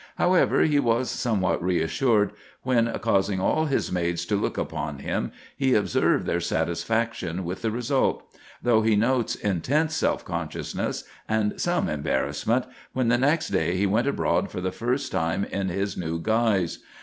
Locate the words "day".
13.49-13.75